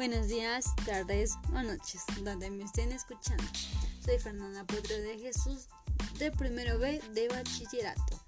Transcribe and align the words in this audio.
Buenos 0.00 0.28
días, 0.28 0.64
tardes 0.86 1.36
o 1.52 1.62
noches, 1.62 2.02
donde 2.24 2.50
me 2.50 2.64
estén 2.64 2.90
escuchando. 2.90 3.44
Soy 4.02 4.18
Fernanda 4.18 4.64
Potro 4.64 4.96
de 4.96 5.18
Jesús, 5.18 5.68
de 6.18 6.30
primero 6.30 6.78
B 6.78 7.02
de 7.12 7.28
bachillerato. 7.28 8.18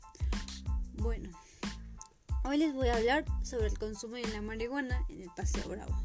Bueno, 0.99 1.31
hoy 2.45 2.59
les 2.59 2.75
voy 2.75 2.89
a 2.89 2.97
hablar 2.97 3.25
sobre 3.43 3.69
el 3.69 3.79
consumo 3.79 4.17
de 4.17 4.29
la 4.29 4.43
marihuana 4.43 5.03
en 5.09 5.23
el 5.23 5.31
Paseo 5.35 5.67
Bravo. 5.67 5.99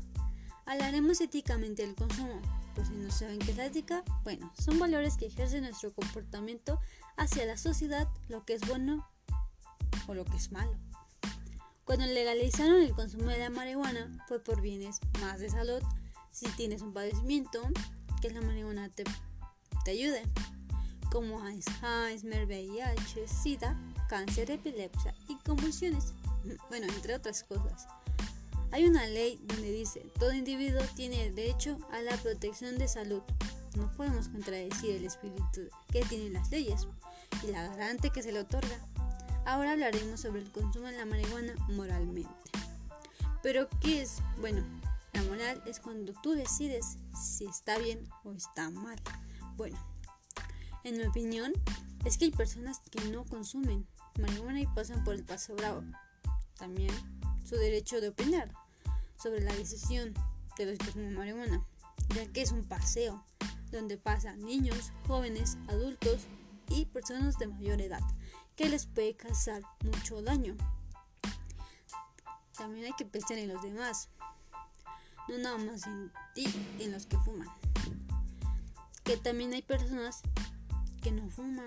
Hablaremos 0.66 1.20
éticamente 1.20 1.86
del 1.86 1.95
consumo. 1.95 2.41
Por 2.73 2.86
si 2.86 2.93
no 2.93 3.11
saben 3.11 3.39
qué 3.39 3.52
es 3.52 3.57
la 3.57 3.65
ética, 3.65 4.05
bueno, 4.23 4.49
son 4.57 4.79
valores 4.79 5.18
que 5.18 5.25
ejercen 5.25 5.63
nuestro 5.63 5.93
comportamiento 5.93 6.79
hacia 7.18 7.45
la 7.45 7.57
sociedad, 7.57 8.07
lo 8.29 8.45
que 8.45 8.54
es 8.54 8.65
bueno 8.65 9.05
o 10.07 10.14
lo 10.14 10.24
que 10.24 10.38
es 10.38 10.50
malo. 10.50 10.78
Cuando 11.87 12.05
legalizaron 12.05 12.82
el 12.82 12.91
consumo 12.91 13.29
de 13.29 13.39
la 13.39 13.50
marihuana 13.50 14.11
fue 14.28 14.43
por 14.43 14.59
bienes 14.59 15.00
más 15.21 15.39
de 15.39 15.50
salud. 15.50 15.82
Si 16.29 16.45
tienes 16.57 16.82
un 16.82 16.91
padecimiento, 16.91 17.61
que 18.21 18.29
la 18.29 18.41
marihuana 18.41 18.89
te, 18.89 19.05
te 19.86 19.92
ayude, 19.92 20.21
como 21.09 21.42
Alzheimer, 21.42 22.45
VIH, 22.45 23.29
SIDA, 23.29 23.79
cáncer, 24.09 24.51
epilepsia 24.51 25.15
y 25.29 25.37
convulsiones, 25.45 26.14
bueno, 26.69 26.87
entre 26.87 27.15
otras 27.15 27.43
cosas. 27.43 27.87
Hay 28.73 28.86
una 28.86 29.07
ley 29.07 29.39
donde 29.45 29.71
dice, 29.71 30.11
todo 30.19 30.33
individuo 30.33 30.81
tiene 30.93 31.31
derecho 31.31 31.78
a 31.93 32.02
la 32.02 32.17
protección 32.17 32.78
de 32.78 32.89
salud. 32.89 33.22
No 33.78 33.89
podemos 33.94 34.28
contradecir 34.28 34.97
el 34.97 35.06
espíritu 35.06 35.61
que 35.89 36.02
tienen 36.02 36.33
las 36.33 36.52
leyes 36.52 36.86
y 37.44 37.47
la 37.47 37.66
garante 37.69 38.09
que 38.09 38.23
se 38.23 38.33
le 38.33 38.42
otorga. 38.42 38.78
Ahora 39.47 39.72
hablaremos 39.72 40.19
sobre 40.19 40.42
el 40.42 40.52
consumo 40.52 40.88
de 40.88 40.97
la 40.97 41.06
marihuana 41.06 41.53
moralmente. 41.69 42.30
Pero 43.42 43.70
¿qué 43.80 44.02
es? 44.02 44.22
Bueno, 44.42 44.62
la 45.14 45.23
moral 45.23 45.64
es 45.66 45.80
cuando 45.80 46.12
tú 46.22 46.34
decides 46.34 46.98
si 47.17 47.45
está 47.45 47.78
bien 47.78 48.03
o 48.25 48.34
está 48.34 48.70
mal. 48.70 49.00
Bueno, 49.56 49.78
en 50.84 50.98
mi 50.98 51.06
opinión 51.06 51.53
es 52.03 52.18
que 52.18 52.25
hay 52.25 52.31
personas 52.31 52.81
que 52.92 53.00
no 53.09 53.23
consumen 53.23 53.88
marihuana 54.20 54.59
y 54.59 54.68
pasan 54.68 55.06
por 55.06 55.16
el 55.16 55.23
paso 55.23 55.56
bravo. 55.56 55.81
También 56.58 56.92
su 57.45 57.56
derecho 57.56 58.02
de 58.02 58.09
opinar 58.09 58.52
sobre 59.16 59.40
la 59.40 59.56
decisión 59.56 60.14
de 60.58 60.66
los 60.66 60.78
que 60.78 60.84
consumen 60.88 61.16
marihuana, 61.16 61.66
ya 62.14 62.25
que 62.34 62.42
es 62.42 62.52
un 62.52 62.66
paseo 62.66 63.23
donde 63.72 63.98
pasan 63.98 64.42
niños, 64.42 64.92
jóvenes, 65.08 65.58
adultos 65.70 66.28
y 66.68 66.84
personas 66.84 67.40
de 67.40 67.48
mayor 67.48 67.80
edad 67.80 68.03
que 68.58 68.67
les 68.67 68.88
puede 68.88 69.16
causar 69.16 69.61
mucho 69.83 70.22
daño. 70.22 70.58
También 72.58 72.88
hay 72.88 72.94
que 72.97 73.05
pensar 73.05 73.38
en 73.38 73.53
los 73.53 73.61
demás, 73.61 74.09
no 75.30 75.38
nada 75.38 75.59
más 75.59 75.86
en 75.86 76.11
ti, 76.33 76.45
en 76.80 76.91
los 76.91 77.05
que 77.05 77.17
fuman. 77.19 77.47
Que 79.03 79.16
también 79.16 79.53
hay 79.53 79.61
personas 79.61 80.22
que 81.03 81.11
no 81.11 81.30
fuman. 81.30 81.66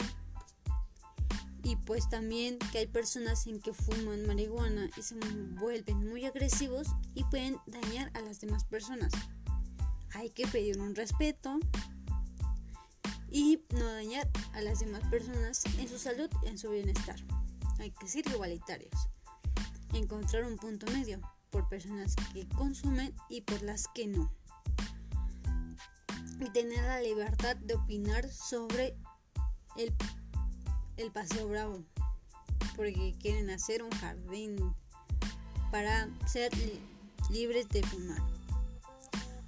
Y 1.62 1.76
pues 1.76 2.08
también 2.08 2.58
que 2.72 2.78
hay 2.78 2.86
personas 2.88 3.46
en 3.46 3.60
que 3.60 3.72
fuman 3.72 4.26
marihuana 4.26 4.90
y 4.96 5.02
se 5.02 5.14
vuelven 5.60 6.08
muy 6.08 6.24
agresivos 6.24 6.88
y 7.14 7.22
pueden 7.24 7.56
dañar 7.66 8.10
a 8.14 8.20
las 8.20 8.40
demás 8.40 8.64
personas. 8.64 9.12
Hay 10.14 10.30
que 10.30 10.48
pedir 10.48 10.80
un 10.80 10.96
respeto 10.96 11.60
y 13.30 13.62
no 13.70 13.84
dañar 13.84 14.28
a 14.52 14.60
las 14.60 14.80
demás 14.80 15.02
personas 15.10 15.64
en 15.78 15.88
su 15.88 15.98
salud 15.98 16.28
y 16.42 16.48
en 16.48 16.58
su 16.58 16.70
bienestar. 16.70 17.16
Hay 17.78 17.92
que 17.92 18.08
ser 18.08 18.26
igualitarios. 18.28 18.92
Encontrar 19.92 20.44
un 20.44 20.56
punto 20.56 20.90
medio 20.92 21.20
por 21.50 21.68
personas 21.68 22.14
que 22.32 22.48
consumen 22.48 23.14
y 23.28 23.42
por 23.42 23.62
las 23.62 23.88
que 23.88 24.06
no. 24.06 24.32
Y 26.40 26.50
tener 26.50 26.82
la 26.84 27.00
libertad 27.00 27.56
de 27.56 27.74
opinar 27.74 28.28
sobre 28.30 28.96
el, 29.76 29.94
el 30.96 31.10
Paseo 31.12 31.48
Bravo. 31.48 31.84
Porque 32.76 33.14
quieren 33.20 33.50
hacer 33.50 33.82
un 33.82 33.90
jardín 33.90 34.74
para 35.70 36.08
ser 36.26 36.50
libres 37.30 37.68
de 37.68 37.82
fumar. 37.82 38.22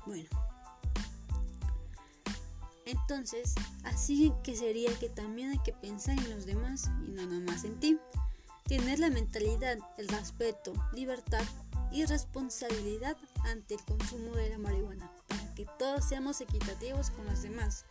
Bueno. 0.07 0.42
Entonces, 2.93 3.55
así 3.85 4.33
que 4.45 4.55
sería 4.55 4.93
que 4.99 5.09
también 5.09 5.51
hay 5.51 5.59
que 5.59 5.73
pensar 5.73 6.19
en 6.19 6.31
los 6.31 6.45
demás 6.45 6.91
y 7.07 7.11
no 7.11 7.25
nada 7.27 7.41
más 7.41 7.65
en 7.65 7.81
ti. 7.81 7.99
Tener 8.67 8.99
la 8.99 9.09
mentalidad, 9.09 9.79
el 9.97 10.09
respeto, 10.09 10.73
libertad 10.93 11.43
y 11.91 12.05
responsabilidad 12.05 13.17
ante 13.45 13.75
el 13.75 13.85
consumo 13.85 14.35
de 14.37 14.51
la 14.51 14.59
marihuana, 14.59 15.11
para 15.27 15.55
que 15.55 15.67
todos 15.79 16.05
seamos 16.05 16.41
equitativos 16.41 17.11
con 17.11 17.25
los 17.25 17.43
demás. 17.43 17.87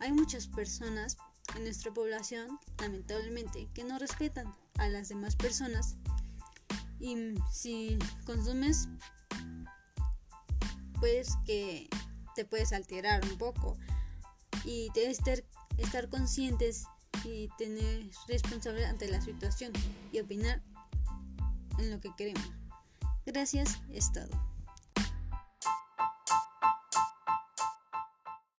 Hay 0.00 0.12
muchas 0.12 0.46
personas 0.46 1.16
en 1.56 1.64
nuestra 1.64 1.92
población, 1.92 2.58
lamentablemente, 2.78 3.68
que 3.74 3.84
no 3.84 3.98
respetan 3.98 4.54
a 4.76 4.88
las 4.88 5.08
demás 5.08 5.34
personas 5.34 5.96
y 7.00 7.34
si 7.50 7.98
consumes, 8.26 8.88
pues 11.00 11.36
que 11.46 11.88
te 12.38 12.44
puedes 12.44 12.72
alterar 12.72 13.24
un 13.24 13.36
poco 13.36 13.76
y 14.64 14.90
debes 14.94 15.18
estar, 15.18 15.42
estar 15.76 16.08
conscientes 16.08 16.84
y 17.24 17.48
tener 17.58 18.08
responsabilidad 18.28 18.90
ante 18.90 19.08
la 19.08 19.20
situación 19.20 19.72
y 20.12 20.20
opinar 20.20 20.62
en 21.80 21.90
lo 21.90 22.00
que 22.00 22.14
queremos. 22.16 22.48
Gracias, 23.26 23.80
Estado. 23.90 24.30